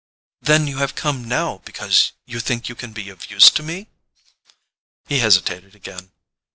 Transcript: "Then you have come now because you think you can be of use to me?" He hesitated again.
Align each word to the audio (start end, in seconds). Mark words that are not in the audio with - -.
"Then 0.41 0.65
you 0.65 0.79
have 0.79 0.95
come 0.95 1.25
now 1.25 1.59
because 1.63 2.13
you 2.25 2.39
think 2.39 2.67
you 2.67 2.73
can 2.73 2.91
be 2.91 3.07
of 3.09 3.29
use 3.29 3.51
to 3.51 3.61
me?" 3.61 3.85
He 5.07 5.19
hesitated 5.19 5.75
again. 5.75 6.11